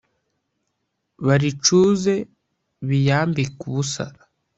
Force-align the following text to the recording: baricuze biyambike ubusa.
baricuze 1.25 2.13
biyambike 2.87 3.61
ubusa. 3.69 4.05